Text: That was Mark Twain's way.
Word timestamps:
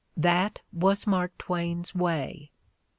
That 0.17 0.61
was 0.73 1.05
Mark 1.05 1.37
Twain's 1.37 1.93
way. 1.93 2.49